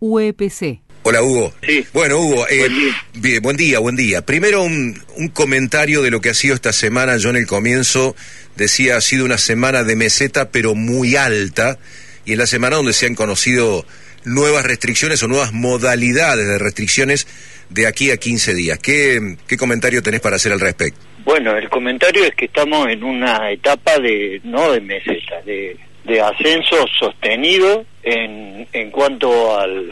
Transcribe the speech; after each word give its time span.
UEPC. 0.00 0.80
Hola 1.04 1.22
Hugo. 1.22 1.54
Sí. 1.62 1.86
Bueno 1.94 2.18
Hugo, 2.18 2.46
eh, 2.48 2.58
Buen 2.58 2.74
día. 2.78 3.02
bien, 3.14 3.42
buen 3.42 3.56
día, 3.56 3.78
buen 3.78 3.96
día. 3.96 4.26
Primero 4.26 4.62
un, 4.62 5.00
un 5.16 5.28
comentario 5.28 6.02
de 6.02 6.10
lo 6.10 6.20
que 6.20 6.30
ha 6.30 6.34
sido 6.34 6.54
esta 6.54 6.72
semana. 6.72 7.16
Yo 7.16 7.30
en 7.30 7.36
el 7.36 7.46
comienzo 7.46 8.14
decía 8.56 8.96
ha 8.96 9.00
sido 9.00 9.24
una 9.24 9.38
semana 9.38 9.84
de 9.84 9.96
meseta 9.96 10.50
pero 10.50 10.74
muy 10.74 11.16
alta 11.16 11.78
y 12.24 12.32
es 12.32 12.38
la 12.38 12.46
semana 12.46 12.76
donde 12.76 12.92
se 12.92 13.06
han 13.06 13.14
conocido 13.14 13.86
nuevas 14.24 14.64
restricciones 14.66 15.22
o 15.22 15.28
nuevas 15.28 15.52
modalidades 15.52 16.46
de 16.46 16.58
restricciones 16.58 17.26
de 17.70 17.86
aquí 17.86 18.10
a 18.10 18.16
15 18.18 18.54
días. 18.54 18.78
¿Qué, 18.78 19.36
qué 19.46 19.56
comentario 19.56 20.02
tenés 20.02 20.20
para 20.20 20.36
hacer 20.36 20.52
al 20.52 20.60
respecto? 20.60 21.00
Bueno, 21.24 21.56
el 21.56 21.68
comentario 21.70 22.24
es 22.24 22.34
que 22.34 22.46
estamos 22.46 22.88
en 22.88 23.02
una 23.04 23.50
etapa 23.50 23.98
de, 23.98 24.40
no 24.44 24.72
de 24.72 24.80
meseta, 24.80 25.40
de, 25.46 25.76
de 26.04 26.20
ascenso 26.20 26.86
sostenido 26.98 27.84
en, 28.08 28.66
en 28.72 28.90
cuanto 28.90 29.58
al, 29.58 29.90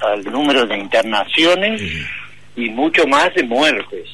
al 0.00 0.24
número 0.24 0.66
de 0.66 0.78
internaciones 0.78 1.82
y 2.56 2.68
mucho 2.70 3.06
más 3.06 3.34
de 3.34 3.42
muertes. 3.44 4.08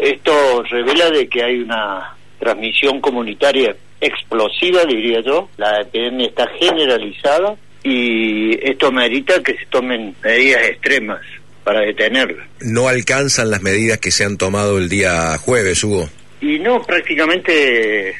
Esto 0.00 0.62
revela 0.64 1.10
de 1.10 1.28
que 1.28 1.42
hay 1.42 1.60
una 1.60 2.14
transmisión 2.38 3.00
comunitaria 3.00 3.74
explosiva, 4.00 4.84
diría 4.84 5.20
yo. 5.20 5.48
La 5.56 5.80
epidemia 5.80 6.28
está 6.28 6.46
generalizada 6.58 7.56
y 7.82 8.54
esto 8.68 8.92
merita 8.92 9.42
que 9.42 9.54
se 9.54 9.66
tomen 9.66 10.14
medidas 10.22 10.64
extremas 10.64 11.20
para 11.64 11.80
detenerla. 11.80 12.46
No 12.60 12.88
alcanzan 12.88 13.50
las 13.50 13.62
medidas 13.62 13.98
que 13.98 14.10
se 14.10 14.24
han 14.24 14.36
tomado 14.36 14.78
el 14.78 14.88
día 14.88 15.36
jueves, 15.38 15.82
Hugo. 15.84 16.08
Y 16.40 16.58
no, 16.58 16.82
prácticamente 16.82 18.14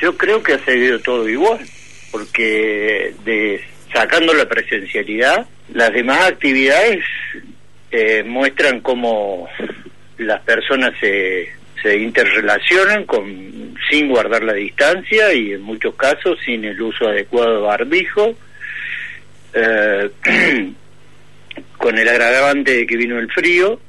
yo 0.00 0.16
creo 0.16 0.42
que 0.42 0.54
ha 0.54 0.64
seguido 0.64 0.98
todo 1.00 1.28
igual, 1.28 1.58
porque 2.12 3.12
de 3.24 3.60
sacando 3.92 4.34
la 4.34 4.48
presencialidad, 4.48 5.46
las 5.72 5.92
demás 5.92 6.22
actividades 6.28 7.04
eh, 7.90 8.22
muestran 8.24 8.80
cómo 8.80 9.48
las 10.18 10.40
personas 10.42 10.92
se, 11.00 11.50
se 11.82 11.96
interrelacionan 11.98 13.04
con 13.04 13.76
sin 13.90 14.08
guardar 14.08 14.42
la 14.42 14.54
distancia 14.54 15.32
y 15.32 15.52
en 15.52 15.62
muchos 15.62 15.94
casos 15.94 16.38
sin 16.44 16.64
el 16.64 16.80
uso 16.80 17.08
adecuado 17.08 17.56
de 17.56 17.60
barbijo. 17.60 18.34
Eh, 19.54 20.10
con 21.78 21.96
el 21.96 22.08
agravante 22.08 22.76
de 22.76 22.86
que 22.86 22.96
vino 22.96 23.18
el 23.18 23.30
frío 23.30 23.80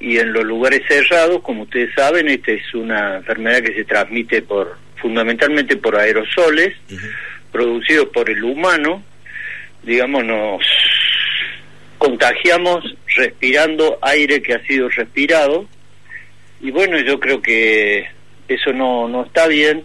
y 0.00 0.18
en 0.18 0.32
los 0.32 0.44
lugares 0.44 0.82
cerrados, 0.88 1.42
como 1.42 1.62
ustedes 1.62 1.94
saben, 1.94 2.28
esta 2.28 2.52
es 2.52 2.74
una 2.74 3.16
enfermedad 3.16 3.62
que 3.62 3.74
se 3.74 3.84
transmite 3.84 4.42
por 4.42 4.76
fundamentalmente 4.96 5.76
por 5.76 5.96
aerosoles 5.96 6.74
producidos 7.52 8.08
por 8.08 8.28
el 8.30 8.42
humano, 8.42 9.04
digamos, 9.82 10.24
nos 10.24 10.62
contagiamos 11.98 12.84
respirando 13.14 13.98
aire 14.02 14.42
que 14.42 14.54
ha 14.54 14.66
sido 14.66 14.88
respirado. 14.88 15.68
Y 16.60 16.70
bueno, 16.70 16.98
yo 17.00 17.20
creo 17.20 17.40
que 17.40 18.06
eso 18.48 18.72
no, 18.72 19.08
no 19.08 19.24
está 19.24 19.46
bien. 19.46 19.84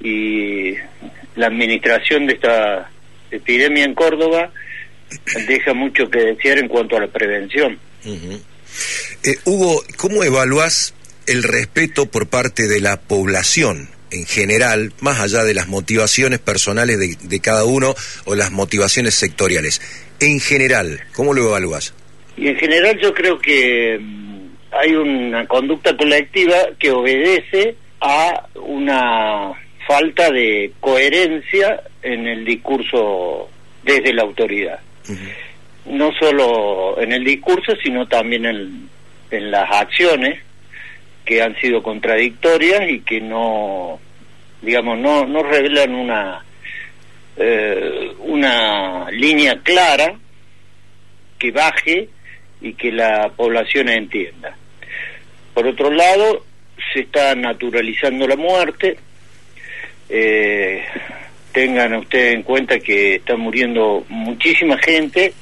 Y 0.00 0.74
la 1.36 1.46
administración 1.46 2.26
de 2.26 2.34
esta 2.34 2.90
epidemia 3.30 3.84
en 3.84 3.94
Córdoba 3.94 4.50
deja 5.46 5.74
mucho 5.74 6.10
que 6.10 6.20
desear 6.20 6.58
en 6.58 6.68
cuanto 6.68 6.96
a 6.96 7.00
la 7.00 7.08
prevención. 7.08 7.78
Eh, 8.04 9.36
Hugo, 9.44 9.82
¿cómo 9.96 10.24
evaluás 10.24 10.94
el 11.26 11.42
respeto 11.42 12.06
por 12.06 12.28
parte 12.28 12.66
de 12.66 12.80
la 12.80 13.00
población 13.00 13.88
en 14.10 14.26
general, 14.26 14.92
más 15.00 15.20
allá 15.20 15.44
de 15.44 15.54
las 15.54 15.68
motivaciones 15.68 16.38
personales 16.38 16.98
de, 16.98 17.16
de 17.20 17.40
cada 17.40 17.64
uno 17.64 17.94
o 18.24 18.34
las 18.34 18.50
motivaciones 18.50 19.14
sectoriales? 19.14 19.80
En 20.20 20.40
general, 20.40 21.00
¿cómo 21.14 21.34
lo 21.34 21.48
evalúas? 21.48 21.94
Y 22.36 22.48
en 22.48 22.56
general 22.56 22.98
yo 23.00 23.12
creo 23.12 23.38
que 23.38 23.98
mm, 24.00 24.38
hay 24.72 24.94
una 24.94 25.46
conducta 25.46 25.96
colectiva 25.96 26.56
que 26.78 26.90
obedece 26.90 27.74
a 28.00 28.46
una 28.54 29.52
falta 29.86 30.30
de 30.30 30.72
coherencia 30.80 31.82
en 32.02 32.26
el 32.26 32.44
discurso 32.44 33.48
desde 33.82 34.12
la 34.12 34.22
autoridad. 34.22 34.80
No 35.86 36.12
solo 36.20 37.00
en 37.00 37.12
el 37.12 37.24
discurso, 37.24 37.72
sino 37.82 38.06
también 38.06 38.44
en, 38.44 38.88
en 39.30 39.50
las 39.50 39.70
acciones 39.70 40.38
que 41.28 41.42
han 41.42 41.54
sido 41.60 41.82
contradictorias 41.82 42.88
y 42.88 43.00
que 43.00 43.20
no, 43.20 44.00
digamos, 44.62 44.98
no, 44.98 45.42
revelan 45.42 45.94
una, 45.94 46.42
eh, 47.36 48.12
una 48.20 49.10
línea 49.10 49.60
clara 49.62 50.18
que 51.38 51.50
baje 51.50 52.08
y 52.62 52.72
que 52.72 52.90
la 52.90 53.30
población 53.36 53.90
entienda. 53.90 54.56
Por 55.52 55.66
otro 55.66 55.90
lado, 55.90 56.46
se 56.94 57.00
está 57.00 57.34
naturalizando 57.34 58.26
la 58.26 58.36
muerte. 58.36 58.96
Eh, 60.08 60.82
tengan 61.52 61.94
ustedes 61.94 62.36
en 62.36 62.42
cuenta 62.42 62.78
que 62.78 63.16
está 63.16 63.36
muriendo 63.36 64.06
muchísima 64.08 64.78
gente, 64.78 65.34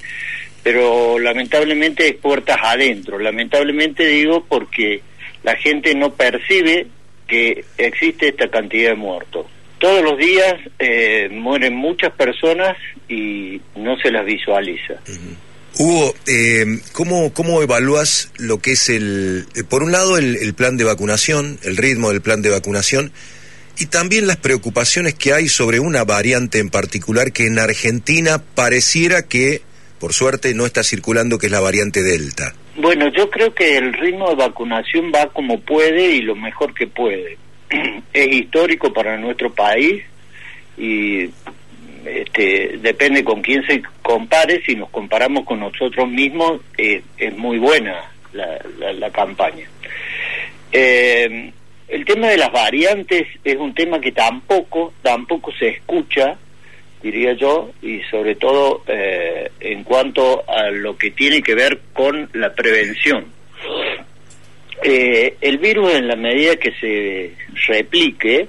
pero 0.64 1.20
lamentablemente 1.20 2.08
es 2.08 2.14
puertas 2.16 2.56
adentro. 2.60 3.20
Lamentablemente 3.20 4.04
digo 4.04 4.44
porque 4.48 5.00
la 5.46 5.56
gente 5.56 5.94
no 5.94 6.12
percibe 6.12 6.88
que 7.28 7.64
existe 7.78 8.28
esta 8.28 8.48
cantidad 8.48 8.90
de 8.90 8.96
muertos. 8.96 9.46
Todos 9.78 10.02
los 10.02 10.18
días 10.18 10.54
eh, 10.80 11.28
mueren 11.30 11.74
muchas 11.74 12.12
personas 12.14 12.76
y 13.08 13.60
no 13.76 13.96
se 13.98 14.10
las 14.10 14.26
visualiza. 14.26 14.94
Hugo, 15.78 16.14
eh, 16.26 16.80
¿cómo, 16.92 17.32
¿cómo 17.32 17.62
evalúas 17.62 18.32
lo 18.38 18.58
que 18.58 18.72
es 18.72 18.88
el, 18.88 19.46
eh, 19.54 19.62
por 19.62 19.84
un 19.84 19.92
lado, 19.92 20.18
el, 20.18 20.34
el 20.36 20.54
plan 20.54 20.76
de 20.76 20.84
vacunación, 20.84 21.60
el 21.62 21.76
ritmo 21.76 22.10
del 22.10 22.22
plan 22.22 22.42
de 22.42 22.50
vacunación, 22.50 23.12
y 23.78 23.86
también 23.86 24.26
las 24.26 24.38
preocupaciones 24.38 25.14
que 25.14 25.32
hay 25.32 25.48
sobre 25.48 25.78
una 25.78 26.02
variante 26.02 26.58
en 26.58 26.70
particular 26.70 27.30
que 27.32 27.46
en 27.46 27.60
Argentina 27.60 28.42
pareciera 28.42 29.22
que, 29.22 29.62
por 30.00 30.12
suerte, 30.12 30.54
no 30.54 30.66
está 30.66 30.82
circulando, 30.82 31.38
que 31.38 31.46
es 31.46 31.52
la 31.52 31.60
variante 31.60 32.02
Delta? 32.02 32.54
Bueno, 32.76 33.09
yo 33.09 33.31
creo 33.31 33.54
que 33.54 33.78
el 33.78 33.92
ritmo 33.94 34.28
de 34.28 34.37
vacunación 34.37 35.10
va 35.14 35.26
como 35.26 35.60
puede 35.60 36.16
y 36.16 36.22
lo 36.22 36.34
mejor 36.34 36.75
que 36.75 36.87
puede. 36.87 37.38
es 38.12 38.34
histórico 38.34 38.92
para 38.92 39.16
nuestro 39.16 39.53
país 39.53 40.03
y 40.76 41.31
este, 42.04 42.78
depende 42.78 43.25
con 43.25 43.42
quién 43.42 43.66
se 43.66 43.82
compare, 44.03 44.62
si 44.65 44.76
nos 44.76 44.91
comparamos 44.91 45.44
con 45.44 45.60
nosotros 45.60 46.09
mismos, 46.09 46.60
es 46.76 47.36
muy 47.36 47.59
buena 47.59 48.12
la, 48.32 48.59
la, 48.78 48.92
la 48.92 49.10
campaña. 49.10 49.66
Eh, 50.70 51.53
el 51.88 52.04
tema 52.04 52.28
de 52.28 52.36
las 52.36 52.53
variantes 52.53 53.26
es 53.44 53.56
un 53.56 53.72
tema 53.75 54.00
que 54.00 54.12
tampoco, 54.12 54.92
tampoco 55.03 55.53
se 55.53 55.69
escucha, 55.69 56.36
diría 57.03 57.32
yo, 57.34 57.70
y 57.81 58.00
sobre 58.10 58.34
todo 58.34 58.82
eh, 58.88 59.50
en 59.60 59.84
cuanto 59.84 60.44
a 60.48 60.70
lo 60.70 60.97
que 60.97 61.12
tiene 61.12 61.42
que 61.42 61.54
ver 61.54 61.81
con 61.96 62.28
la 62.34 62.52
prevención. 62.54 63.32
Eh, 64.82 65.36
el 65.40 65.58
virus, 65.58 65.94
en 65.94 66.06
la 66.06 66.16
medida 66.16 66.56
que 66.56 66.72
se 66.72 67.32
replique, 67.66 68.48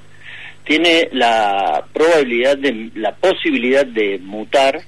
tiene 0.65 1.07
la 1.13 1.85
probabilidad 1.93 2.57
de, 2.57 2.91
la 2.95 3.15
posibilidad 3.15 3.85
de 3.85 4.19
mutar 4.19 4.81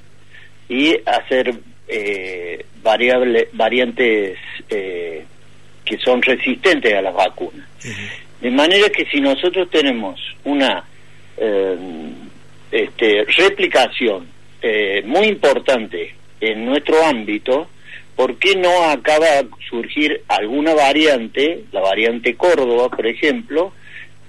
y 0.67 0.93
hacer 1.05 1.53
eh, 1.87 2.65
variable, 2.83 3.47
variantes 3.53 4.37
eh, 4.69 5.25
que 5.85 5.97
son 5.97 6.21
resistentes 6.21 6.93
a 6.93 7.01
las 7.01 7.13
vacunas. 7.13 7.67
De 8.41 8.51
manera 8.51 8.89
que 8.89 9.05
si 9.05 9.19
nosotros 9.19 9.69
tenemos 9.69 10.19
una 10.43 10.83
eh, 11.37 11.77
este, 12.71 13.25
replicación 13.37 14.27
eh, 14.61 15.01
muy 15.05 15.27
importante 15.27 16.13
en 16.39 16.65
nuestro 16.65 17.03
ámbito, 17.03 17.69
¿por 18.19 18.37
qué 18.37 18.53
no 18.57 18.83
acaba 18.83 19.27
de 19.27 19.47
surgir 19.69 20.23
alguna 20.27 20.73
variante, 20.73 21.63
la 21.71 21.79
variante 21.79 22.35
Córdoba, 22.35 22.89
por 22.89 23.07
ejemplo, 23.07 23.71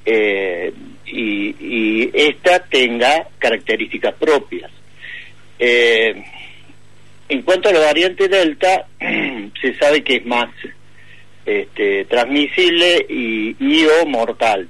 eh, 0.07 0.73
y, 1.07 2.09
esta 2.15 2.61
tenga 2.67 3.27
características 3.41 4.15
propias? 4.15 4.71
Eh, 5.59 6.23
en 7.31 7.43
cuanto 7.43 7.69
a 7.69 7.73
la 7.73 7.81
variante 7.81 8.29
Delta, 8.29 8.87
se 9.61 9.77
sabe 9.81 10.05
que 10.05 10.19
es 10.19 10.25
más 10.25 10.51
este, 11.45 12.05
transmisible 12.05 13.07
y, 13.09 13.87
o 13.87 14.07
mortal. 14.07 14.69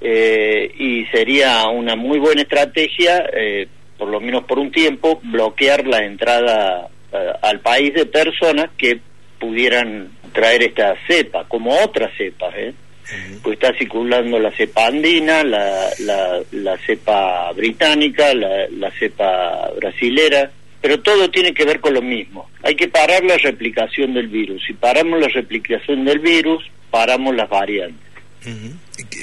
Eh, 0.00 0.72
y 0.78 1.04
sería 1.14 1.68
una 1.68 1.96
muy 1.96 2.18
buena 2.18 2.40
estrategia, 2.40 3.26
por 3.98 4.08
lo 4.08 4.22
menos 4.22 4.44
por 4.44 4.58
un 4.58 4.72
tiempo, 4.72 5.20
bloquear 5.22 5.86
la 5.86 6.02
entrada 6.02 6.88
al 7.42 7.60
país 7.60 7.94
de 7.94 8.06
personas 8.06 8.70
que 8.76 9.00
pudieran 9.38 10.10
traer 10.32 10.62
esta 10.62 10.94
cepa, 11.06 11.46
como 11.48 11.76
otras 11.82 12.10
cepas. 12.16 12.54
¿eh? 12.56 12.74
Pues 13.42 13.54
está 13.54 13.76
circulando 13.76 14.38
la 14.38 14.50
cepa 14.52 14.86
andina, 14.86 15.42
la, 15.44 15.90
la, 16.00 16.40
la 16.52 16.78
cepa 16.78 17.52
británica, 17.52 18.32
la, 18.34 18.68
la 18.70 18.90
cepa 18.92 19.70
brasilera, 19.76 20.50
pero 20.80 21.00
todo 21.00 21.30
tiene 21.30 21.52
que 21.52 21.64
ver 21.64 21.80
con 21.80 21.94
lo 21.94 22.02
mismo. 22.02 22.50
Hay 22.62 22.74
que 22.74 22.88
parar 22.88 23.24
la 23.24 23.36
replicación 23.36 24.14
del 24.14 24.28
virus. 24.28 24.62
Si 24.66 24.72
paramos 24.72 25.20
la 25.20 25.28
replicación 25.28 26.04
del 26.04 26.20
virus, 26.20 26.64
paramos 26.90 27.34
las 27.34 27.48
variantes. 27.48 28.12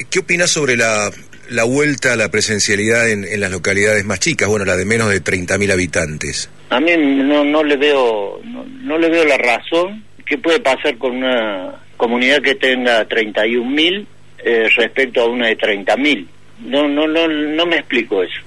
¿Qué, 0.10 0.20
opinas 0.20 0.50
sobre 0.50 0.78
la, 0.78 1.12
la, 1.50 1.64
vuelta 1.66 2.14
a 2.14 2.16
la 2.16 2.30
presencialidad 2.32 3.10
en, 3.10 3.40
las 3.40 3.52
localidades 3.52 4.06
más 4.06 4.20
chicas, 4.20 4.48
bueno, 4.48 4.64
la 4.64 4.78
de 4.78 4.86
menos 4.86 5.10
de 5.10 5.22
30.000 5.22 5.72
habitantes? 5.72 6.50
A 6.70 6.80
mí 6.80 6.92
no, 6.98 7.44
no 7.44 7.64
le 7.64 7.76
veo 7.78 8.40
no, 8.44 8.98
le 8.98 9.10
veo 9.10 9.26
la 9.26 9.38
razón. 9.38 10.04
¿Qué 10.26 10.38
puede 10.38 10.60
pasar 10.60 10.98
con 10.98 11.18
una 11.18 11.82
comunidad 11.98 12.42
que 12.42 12.56
tenga 12.56 13.08
31.000 13.08 14.06
eh, 14.40 14.70
respecto 14.76 15.22
a 15.22 15.28
una 15.28 15.48
de 15.48 15.58
30.000? 15.58 16.28
No, 16.66 16.88
no, 16.88 17.08
no, 17.08 17.28
no 17.28 17.66
me 17.66 17.78
explico 17.78 18.22
eso. 18.22 18.42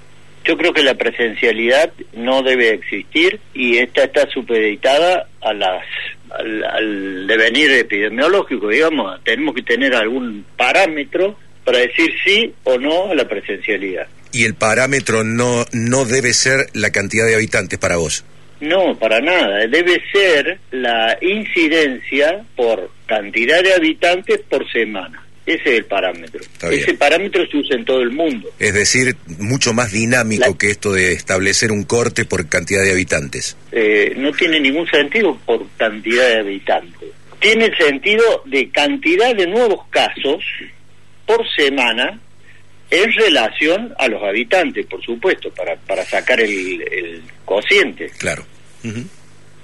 Yo 0.44 0.56
creo 0.56 0.72
que 0.72 0.82
la 0.82 0.94
presencialidad 0.94 1.92
no 2.14 2.42
debe 2.42 2.70
existir 2.70 3.40
y 3.54 3.78
esta 3.78 4.04
está 4.04 4.28
supeditada 4.30 5.28
a 5.40 5.52
las 5.52 5.84
al, 6.30 7.26
devenir 7.26 7.70
epidemiológico, 7.72 8.68
digamos. 8.68 9.22
Tenemos 9.24 9.54
que 9.54 9.62
tener 9.62 9.94
algún 9.94 10.44
parámetro 10.56 11.36
para 11.64 11.78
decir 11.78 12.12
sí 12.24 12.52
o 12.64 12.78
no 12.78 13.10
a 13.10 13.14
la 13.14 13.26
presencialidad. 13.26 14.06
¿Y 14.32 14.44
el 14.44 14.54
parámetro 14.54 15.24
no, 15.24 15.64
no 15.72 16.04
debe 16.04 16.32
ser 16.32 16.66
la 16.72 16.90
cantidad 16.90 17.26
de 17.26 17.34
habitantes 17.34 17.78
para 17.78 17.96
vos? 17.96 18.24
No, 18.60 18.96
para 18.98 19.20
nada. 19.20 19.66
Debe 19.66 20.00
ser 20.12 20.58
la 20.70 21.18
incidencia 21.20 22.44
por 22.56 22.90
cantidad 23.06 23.62
de 23.62 23.74
habitantes 23.74 24.40
por 24.48 24.70
semana. 24.70 25.22
Ese 25.44 25.62
es 25.70 25.78
el 25.78 25.84
parámetro. 25.86 26.40
Ese 26.70 26.94
parámetro 26.94 27.44
se 27.50 27.56
usa 27.56 27.76
en 27.76 27.84
todo 27.84 28.00
el 28.00 28.12
mundo. 28.12 28.48
Es 28.60 28.74
decir, 28.74 29.16
mucho 29.38 29.72
más 29.74 29.90
dinámico 29.90 30.56
que 30.56 30.70
esto 30.70 30.92
de 30.92 31.12
establecer 31.12 31.72
un 31.72 31.82
corte 31.82 32.24
por 32.24 32.48
cantidad 32.48 32.82
de 32.82 32.92
habitantes. 32.92 33.56
Eh, 33.72 34.14
no 34.16 34.30
tiene 34.30 34.60
ningún 34.60 34.86
sentido 34.86 35.36
por 35.44 35.66
cantidad 35.76 36.28
de 36.28 36.38
habitantes. 36.38 37.08
Tiene 37.40 37.76
sentido 37.76 38.44
de 38.46 38.70
cantidad 38.70 39.34
de 39.34 39.48
nuevos 39.48 39.80
casos 39.90 40.44
por 41.26 41.44
semana 41.56 42.20
en 42.92 43.10
relación 43.10 43.94
a 43.98 44.06
los 44.06 44.22
habitantes, 44.22 44.84
por 44.86 45.02
supuesto, 45.02 45.50
para, 45.50 45.76
para 45.76 46.04
sacar 46.04 46.40
el, 46.40 47.22
cociente. 47.46 48.10
Claro. 48.18 48.44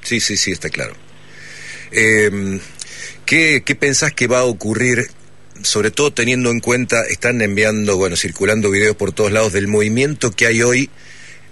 Sí, 0.02 0.18
sí, 0.18 0.36
sí, 0.36 0.50
está 0.50 0.70
claro. 0.70 0.94
Eh, 1.92 2.58
¿qué, 3.26 3.62
¿Qué 3.64 3.74
pensás 3.74 4.12
que 4.14 4.26
va 4.26 4.40
a 4.40 4.44
ocurrir 4.44 5.08
sobre 5.62 5.90
todo 5.90 6.12
teniendo 6.12 6.50
en 6.50 6.60
cuenta, 6.60 7.02
están 7.02 7.42
enviando, 7.42 7.96
bueno, 7.96 8.16
circulando 8.16 8.70
videos 8.70 8.96
por 8.96 9.12
todos 9.12 9.32
lados 9.32 9.52
del 9.52 9.68
movimiento 9.68 10.30
que 10.30 10.46
hay 10.46 10.62
hoy, 10.62 10.88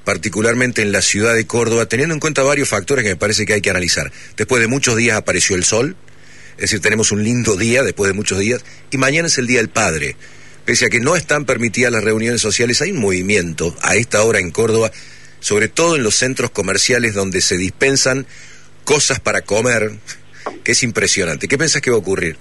particularmente 0.05 0.82
en 0.82 0.93
la 0.93 1.02
ciudad 1.02 1.34
de 1.34 1.46
Córdoba, 1.46 1.87
teniendo 1.87 2.14
en 2.14 2.20
cuenta 2.20 2.43
varios 2.43 2.69
factores 2.69 3.02
que 3.02 3.11
me 3.11 3.17
parece 3.17 3.44
que 3.44 3.55
hay 3.55 3.61
que 3.61 3.70
analizar. 3.70 4.12
Después 4.37 4.62
de 4.62 4.69
muchos 4.69 4.96
días 4.96 5.17
apareció 5.17 5.56
el 5.56 5.64
sol, 5.64 5.96
es 6.55 6.62
decir, 6.62 6.81
tenemos 6.81 7.12
un 7.12 7.23
lindo 7.23 7.56
día 7.56 7.82
después 7.82 8.08
de 8.08 8.14
muchos 8.14 8.38
días, 8.38 8.64
y 8.90 8.96
mañana 8.96 9.28
es 9.28 9.38
el 9.38 9.46
Día 9.46 9.58
del 9.58 9.69
Padre. 9.69 10.17
Pese 10.66 10.86
a 10.86 10.90
que 10.90 11.00
no 11.00 11.16
están 11.16 11.46
permitidas 11.46 11.92
las 11.92 12.04
reuniones 12.04 12.42
sociales, 12.42 12.82
hay 12.82 12.90
un 12.90 13.00
movimiento 13.00 13.74
a 13.82 13.94
esta 13.94 14.22
hora 14.22 14.40
en 14.40 14.50
Córdoba, 14.50 14.90
sobre 15.40 15.68
todo 15.68 15.96
en 15.96 16.02
los 16.02 16.16
centros 16.16 16.50
comerciales 16.50 17.14
donde 17.14 17.40
se 17.40 17.56
dispensan 17.56 18.26
cosas 18.84 19.20
para 19.20 19.40
comer, 19.42 19.92
que 20.62 20.72
es 20.72 20.82
impresionante. 20.82 21.48
¿Qué 21.48 21.56
pensás 21.56 21.80
que 21.80 21.90
va 21.90 21.96
a 21.96 22.00
ocurrir? 22.00 22.36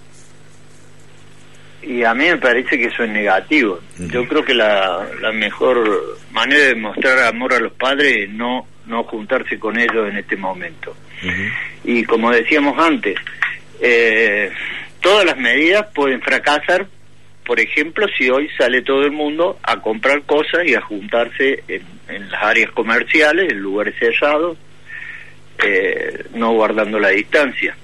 y 1.86 2.04
a 2.04 2.14
mí 2.14 2.26
me 2.26 2.38
parece 2.38 2.78
que 2.78 2.86
eso 2.86 3.04
es 3.04 3.12
negativo. 3.12 3.80
Yo 4.00 4.28
creo 4.28 4.44
que 4.44 4.56
la, 4.56 5.08
la 5.22 5.32
mejor 5.32 6.18
manera 6.32 6.66
de 6.66 6.76
mostrar 6.76 7.20
amor 7.20 7.54
a 7.54 7.60
los 7.60 7.74
padres 7.74 8.24
es 8.24 8.30
no, 8.30 8.68
no 8.88 9.04
juntarse 9.04 9.60
con 9.60 9.78
ellos 9.78 10.10
en 10.10 10.18
este 10.18 10.36
momento. 10.36 10.96
Y 11.84 12.04
como 12.04 12.32
decíamos 12.32 12.78
antes, 12.80 13.16
eh, 13.80 14.52
todas 15.00 15.26
las 15.26 15.38
medidas 15.38 15.86
pueden 15.94 16.22
fracasar, 16.22 16.88
por 17.46 17.60
ejemplo, 17.60 18.08
si 18.18 18.30
hoy 18.30 18.50
sale 18.58 18.82
todo 18.82 19.04
el 19.04 19.12
mundo 19.12 19.60
a 19.64 19.80
comprar 19.82 20.24
cosas 20.24 20.66
y 20.66 20.74
a 20.74 20.82
juntarse 20.82 21.64
en, 21.68 21.84
en 22.10 22.30
las 22.30 22.44
áreas 22.44 22.72
comerciales, 22.72 23.52
en 23.52 23.60
lugares 23.60 23.96
cerrados, 24.00 24.58
eh, 25.64 26.26
no 26.34 26.54
guardando 26.54 27.00
la 27.00 27.10
distancia. 27.10 27.76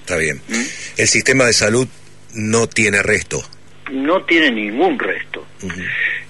Está 0.00 0.16
bien. 0.16 0.40
¿Mm? 0.48 0.64
El 0.96 1.08
sistema 1.08 1.44
de 1.44 1.52
salud 1.52 1.86
no 2.34 2.68
tiene 2.68 3.02
resto. 3.02 3.42
No 3.92 4.24
tiene 4.24 4.50
ningún 4.50 4.98
resto. 4.98 5.46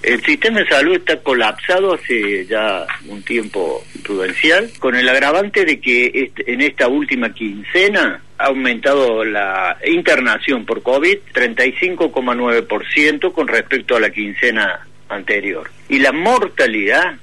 El 0.03 0.25
sistema 0.25 0.61
de 0.61 0.67
salud 0.67 0.97
está 0.97 1.19
colapsado 1.19 1.93
hace 1.93 2.47
ya 2.47 2.87
un 3.07 3.23
tiempo 3.23 3.85
prudencial, 4.03 4.71
con 4.79 4.97
el 4.97 5.07
agravante 5.07 5.67
de 5.67 5.79
que 5.79 6.33
en 6.47 6.61
esta 6.63 6.89
última 6.89 7.35
quincena 7.35 8.23
ha 8.39 8.47
aumentado 8.47 9.23
la 9.25 9.77
internación 9.85 10.65
por 10.65 10.83
COVID 10.83 11.19
35,9% 11.35 13.33
con 13.33 13.47
respecto 13.47 13.97
a 13.97 14.01
la 14.01 14.09
quincena 14.11 14.87
anterior. 15.11 15.71
Y 15.91 15.99
la 15.99 16.13
mortalidad 16.13 17.17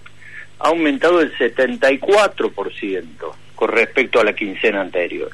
ha 0.59 0.67
aumentado 0.67 1.21
el 1.21 1.35
74% 1.35 3.03
con 3.55 3.69
respecto 3.69 4.19
a 4.19 4.23
la 4.23 4.33
quincena 4.33 4.81
anterior. 4.81 5.31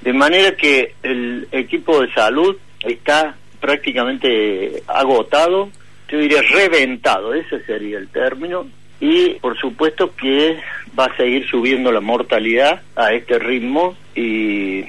De 0.00 0.12
manera 0.12 0.56
que 0.56 0.94
el 1.04 1.46
equipo 1.52 2.00
de 2.00 2.12
salud 2.12 2.56
está 2.80 3.36
prácticamente 3.60 4.82
agotado, 4.88 5.70
yo 6.08 6.18
diría 6.18 6.42
reventado, 6.42 7.34
ese 7.34 7.62
sería 7.64 7.98
el 7.98 8.08
término, 8.08 8.66
y 9.00 9.34
por 9.34 9.56
supuesto 9.58 10.14
que 10.16 10.58
va 10.98 11.06
a 11.06 11.16
seguir 11.16 11.46
subiendo 11.46 11.92
la 11.92 12.00
mortalidad 12.00 12.82
a 12.96 13.12
este 13.12 13.38
ritmo 13.38 13.96
y 14.14 14.84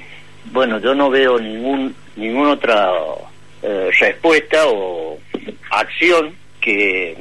bueno, 0.52 0.80
yo 0.80 0.96
no 0.96 1.10
veo 1.10 1.40
ningún 1.40 1.96
ninguna 2.16 2.52
otra 2.52 2.92
eh, 3.62 3.92
respuesta 4.00 4.64
o 4.68 5.20
acción 5.70 6.34
que 6.60 7.18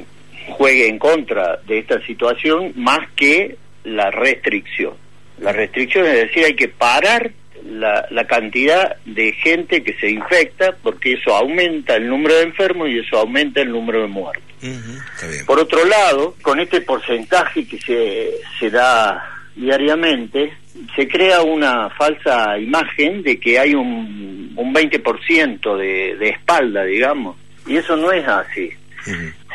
juegue 0.49 0.87
en 0.87 0.97
contra 0.97 1.57
de 1.67 1.79
esta 1.79 2.03
situación 2.05 2.73
más 2.75 2.99
que 3.15 3.57
la 3.83 4.09
restricción. 4.09 4.93
La 5.39 5.53
restricción 5.53 6.05
es 6.05 6.15
decir, 6.15 6.45
hay 6.45 6.55
que 6.55 6.67
parar 6.67 7.31
la, 7.79 8.05
la, 8.11 8.25
cantidad 8.25 8.97
de 9.05 9.31
gente 9.33 9.83
que 9.83 9.93
se 9.93 10.09
infecta, 10.09 10.75
porque 10.83 11.13
eso 11.13 11.35
aumenta 11.35 11.95
el 11.95 12.07
número 12.07 12.35
de 12.35 12.43
enfermos 12.43 12.89
y 12.89 12.99
eso 12.99 13.17
aumenta 13.17 13.61
el 13.61 13.71
número 13.71 14.01
de 14.01 14.07
muertos. 14.07 14.43
Por 15.45 15.59
otro 15.59 15.85
lado, 15.85 16.35
con 16.41 16.59
este 16.59 16.81
porcentaje 16.81 17.65
que 17.65 17.79
se, 17.79 18.31
se 18.59 18.69
da 18.69 19.23
diariamente, 19.55 20.53
se 20.95 21.07
crea 21.07 21.41
una 21.41 21.89
falsa 21.91 22.57
imagen 22.57 23.23
de 23.23 23.39
que 23.39 23.59
hay 23.59 23.73
un, 23.73 24.53
un 24.55 24.73
20% 24.73 25.77
de, 25.77 26.15
de 26.17 26.29
espalda, 26.29 26.83
digamos, 26.83 27.37
y 27.67 27.77
eso 27.77 27.95
no 27.95 28.11
es 28.11 28.27
así. 28.27 28.69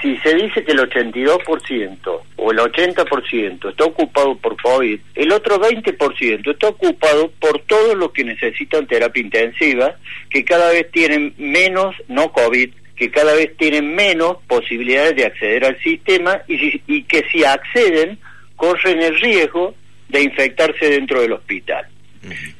Si 0.00 0.16
se 0.18 0.34
dice 0.34 0.64
que 0.64 0.72
el 0.72 0.78
82% 0.78 2.20
o 2.44 2.52
el 2.52 2.58
80% 2.58 3.70
está 3.70 3.84
ocupado 3.84 4.36
por 4.36 4.60
COVID, 4.60 5.00
el 5.14 5.32
otro 5.32 5.58
20% 5.58 6.50
está 6.50 6.68
ocupado 6.68 7.30
por 7.40 7.60
todos 7.60 7.96
los 7.96 8.12
que 8.12 8.22
necesitan 8.22 8.86
terapia 8.86 9.22
intensiva, 9.22 9.96
que 10.28 10.44
cada 10.44 10.70
vez 10.70 10.90
tienen 10.90 11.34
menos, 11.38 11.96
no 12.08 12.32
COVID, 12.32 12.70
que 12.96 13.10
cada 13.10 13.34
vez 13.34 13.56
tienen 13.56 13.94
menos 13.94 14.36
posibilidades 14.46 15.16
de 15.16 15.24
acceder 15.24 15.64
al 15.64 15.80
sistema 15.80 16.42
y, 16.46 16.82
y 16.86 17.04
que 17.04 17.24
si 17.32 17.44
acceden 17.44 18.18
corren 18.56 19.00
el 19.00 19.18
riesgo 19.20 19.74
de 20.10 20.22
infectarse 20.22 20.90
dentro 20.90 21.22
del 21.22 21.32
hospital. 21.32 21.86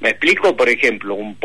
Me 0.01 0.11
explico, 0.11 0.57
por 0.57 0.69
ejemplo, 0.69 1.15
un, 1.15 1.37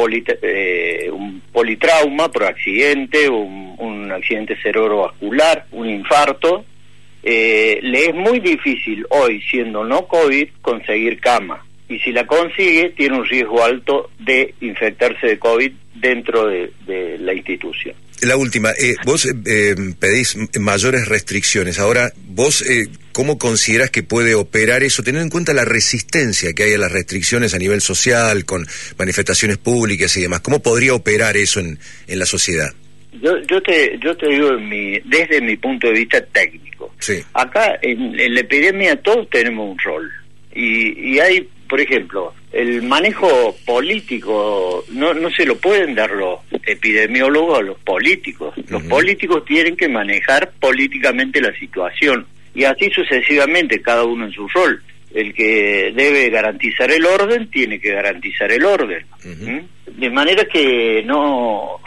eh, 0.41 1.09
un 1.11 1.41
politrauma 1.51 2.29
por 2.29 2.45
accidente, 2.45 3.29
un, 3.29 3.75
un 3.77 4.11
accidente 4.11 4.57
cerebrovascular, 4.61 5.65
un 5.71 5.89
infarto. 5.89 6.65
Eh, 7.31 7.79
le 7.83 8.05
es 8.07 8.15
muy 8.15 8.39
difícil 8.39 9.05
hoy, 9.09 9.41
siendo 9.41 9.83
no 9.83 10.07
COVID, 10.07 10.47
conseguir 10.61 11.19
cama. 11.19 11.63
Y 11.87 11.99
si 11.99 12.11
la 12.11 12.25
consigue, 12.25 12.89
tiene 12.89 13.17
un 13.17 13.25
riesgo 13.25 13.63
alto 13.63 14.09
de 14.19 14.53
infectarse 14.61 15.27
de 15.27 15.39
COVID 15.39 15.71
dentro 15.95 16.47
de 16.47 17.17
la 17.19 17.33
institución. 17.33 17.95
La 18.21 18.35
última, 18.35 18.71
eh, 18.71 18.95
vos 19.05 19.25
eh, 19.25 19.33
eh, 19.45 19.75
pedís 19.97 20.35
mayores 20.59 21.07
restricciones. 21.07 21.79
Ahora, 21.79 22.11
vos, 22.27 22.65
¿cómo 23.13 23.37
consideras 23.37 23.91
que 23.91 24.03
puede 24.03 24.35
operar 24.35 24.83
eso, 24.83 25.03
teniendo 25.03 25.23
en 25.23 25.29
cuenta 25.29 25.53
la 25.53 25.63
resistencia 25.63 26.53
que 26.53 26.63
hay 26.63 26.73
a 26.73 26.77
las 26.77 26.91
restricciones 26.91 27.53
a 27.53 27.57
nivel 27.57 27.79
social, 27.79 28.43
con 28.43 28.67
manifestaciones 28.97 29.57
públicas 29.57 30.15
y 30.17 30.21
demás? 30.21 30.41
¿Cómo 30.41 30.61
podría 30.61 30.93
operar 30.95 31.37
eso 31.37 31.61
en, 31.61 31.79
en 32.07 32.19
la 32.19 32.25
sociedad? 32.25 32.69
Yo, 33.21 33.37
yo, 33.47 33.61
te, 33.61 33.97
yo 34.03 34.15
te 34.15 34.27
digo 34.27 34.51
mi, 34.59 34.99
desde 34.99 35.39
mi 35.41 35.55
punto 35.55 35.87
de 35.87 35.93
vista 35.93 36.21
técnico. 36.25 36.78
Sí. 36.99 37.23
Acá, 37.33 37.79
en, 37.81 38.19
en 38.19 38.33
la 38.33 38.41
epidemia, 38.41 39.01
todos 39.01 39.29
tenemos 39.29 39.71
un 39.71 39.79
rol. 39.79 40.11
Y, 40.53 41.13
y 41.13 41.19
hay 41.19 41.47
por 41.69 41.79
ejemplo, 41.79 42.33
el 42.51 42.81
manejo 42.81 43.55
político 43.63 44.83
no, 44.91 45.13
no 45.13 45.29
se 45.29 45.45
lo 45.45 45.55
pueden 45.57 45.93
dar 45.93 46.09
los 46.09 46.39
epidemiólogos 46.65 47.59
a 47.59 47.61
los 47.61 47.79
políticos. 47.81 48.55
Los 48.69 48.81
políticos 48.83 49.45
tienen 49.45 49.77
que 49.77 49.87
manejar 49.87 50.51
políticamente 50.59 51.39
la 51.39 51.53
situación 51.53 52.25
y 52.55 52.63
así 52.63 52.89
sucesivamente, 52.89 53.83
cada 53.83 54.03
uno 54.03 54.25
en 54.25 54.31
su 54.31 54.47
rol. 54.47 54.81
el 55.13 55.33
que 55.33 55.91
debe 55.95 56.29
garantizar 56.29 56.89
el 56.91 57.05
orden 57.05 57.49
tiene 57.49 57.79
que 57.79 57.93
garantizar 57.93 58.51
el 58.51 58.63
orden. 58.63 59.05
De 59.87 60.09
manera 60.09 60.43
que 60.45 61.03
no, 61.05 61.79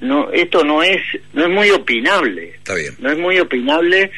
no, 0.00 0.30
esto 0.32 0.64
no 0.64 0.82
es, 0.82 1.00
no 1.32 1.44
es 1.44 1.50
muy 1.50 1.70
opinable. 1.70 2.50
Está 2.56 2.74
bien. 2.74 2.94
No 2.98 3.10
es 3.10 3.18
muy 3.18 3.38
opinable 3.38 4.10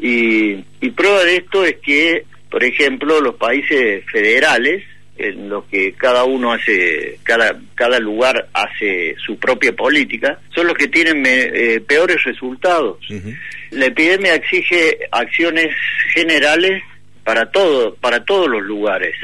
y, 0.00 0.64
y 0.80 0.90
prueba 0.90 1.24
de 1.24 1.36
esto 1.36 1.64
es 1.64 1.76
que, 1.82 2.24
por 2.50 2.64
ejemplo, 2.64 3.20
los 3.20 3.34
países 3.36 4.04
federales, 4.10 4.84
en 5.16 5.50
los 5.50 5.64
que 5.66 5.92
cada 5.92 6.24
uno 6.24 6.52
hace, 6.52 7.18
cada, 7.22 7.60
cada 7.74 7.98
lugar 7.98 8.48
hace 8.54 9.14
su 9.18 9.38
propia 9.38 9.72
política, 9.72 10.40
son 10.54 10.66
los 10.66 10.76
que 10.76 10.88
tienen 10.88 11.22
eh, 11.26 11.80
peores 11.86 12.24
resultados. 12.24 12.98
La 13.70 13.86
epidemia 13.86 14.34
exige 14.34 14.98
acciones 15.10 15.74
generales 16.14 16.82
para 17.22 17.50
todo, 17.50 17.94
para 17.96 18.24
todos 18.24 18.48
los 18.48 18.62
lugares. 18.62 19.14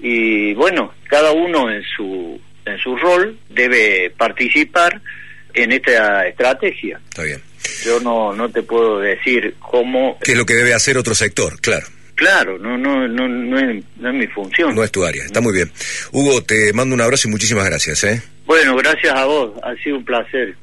Y 0.00 0.52
bueno, 0.54 0.92
cada 1.08 1.32
uno 1.32 1.70
en 1.70 1.82
su 1.96 2.40
en 2.66 2.78
su 2.78 2.96
rol 2.96 3.38
debe 3.50 4.10
participar 4.16 5.00
en 5.54 5.72
esta 5.72 6.26
estrategia. 6.26 7.00
Está 7.08 7.22
bien. 7.22 7.42
Yo 7.84 8.00
no 8.00 8.32
no 8.32 8.50
te 8.50 8.62
puedo 8.62 9.00
decir 9.00 9.54
cómo 9.58 10.18
qué 10.22 10.32
es 10.32 10.38
lo 10.38 10.44
que 10.44 10.54
debe 10.54 10.74
hacer 10.74 10.98
otro 10.98 11.14
sector, 11.14 11.60
claro. 11.60 11.86
Claro, 12.14 12.58
no, 12.58 12.78
no, 12.78 13.08
no, 13.08 13.26
no 13.26 13.58
es, 13.58 13.82
no 13.96 14.08
es 14.08 14.14
mi 14.14 14.26
función. 14.28 14.74
No 14.74 14.84
es 14.84 14.92
tu 14.92 15.04
área, 15.04 15.24
está 15.24 15.40
muy 15.40 15.52
bien. 15.52 15.72
Hugo, 16.12 16.42
te 16.44 16.72
mando 16.72 16.94
un 16.94 17.00
abrazo 17.00 17.26
y 17.26 17.32
muchísimas 17.32 17.64
gracias. 17.64 18.04
¿eh? 18.04 18.22
Bueno, 18.46 18.76
gracias 18.76 19.12
a 19.14 19.24
vos, 19.24 19.52
ha 19.62 19.74
sido 19.82 19.96
un 19.96 20.04
placer. 20.04 20.54